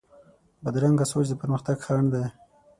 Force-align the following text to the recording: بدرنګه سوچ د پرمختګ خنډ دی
بدرنګه 0.63 1.05
سوچ 1.11 1.25
د 1.29 1.33
پرمختګ 1.41 1.77
خنډ 1.85 2.07
دی 2.13 2.25